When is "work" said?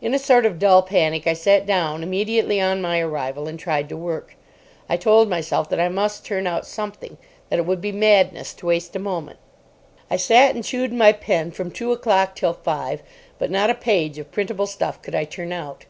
3.98-4.34